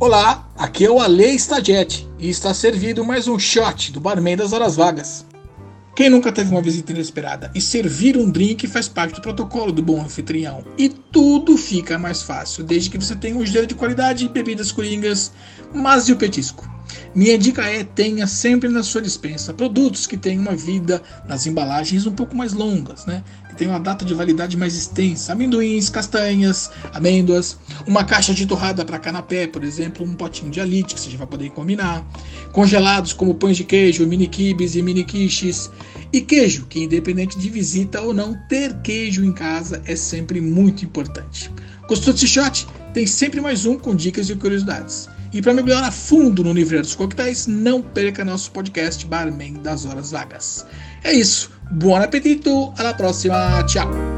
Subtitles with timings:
[0.00, 4.52] Olá, aqui é o Ale Stagete e está servido mais um shot do Barman das
[4.52, 5.26] Horas Vagas.
[5.96, 9.82] Quem nunca teve uma visita inesperada e servir um drink faz parte do protocolo do
[9.82, 10.64] bom anfitrião.
[10.78, 15.32] E tudo fica mais fácil, desde que você tenha um gelo de qualidade, bebidas coringas,
[15.74, 16.77] mas e o petisco?
[17.14, 22.06] Minha dica é tenha sempre na sua dispensa produtos que tenham uma vida nas embalagens
[22.06, 23.24] um pouco mais longas, né?
[23.48, 25.32] Que tenham uma data de validade mais extensa.
[25.32, 30.94] Amendoins, castanhas, amêndoas, uma caixa de torrada para canapé, por exemplo, um potinho de alite
[30.94, 32.06] que você já vai poder combinar.
[32.52, 35.70] Congelados como pães de queijo, mini kibes e mini quiches.
[36.12, 40.84] E queijo, que independente de visita ou não, ter queijo em casa é sempre muito
[40.84, 41.50] importante.
[41.88, 42.66] Gostou desse shot?
[42.92, 45.08] Tem sempre mais um com dicas e curiosidades.
[45.32, 49.84] E para mergulhar a fundo no universo dos coquetéis, não perca nosso podcast Barman das
[49.84, 50.66] Horas Vagas.
[51.04, 51.50] É isso.
[51.70, 53.62] Bom apetito, até a próxima.
[53.64, 54.17] Tchau.